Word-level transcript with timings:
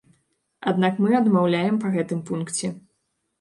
Аднак 0.71 1.01
мы 1.05 1.11
адмаўляем 1.19 1.77
па 1.85 1.93
гэтым 1.97 2.25
пункце. 2.31 2.73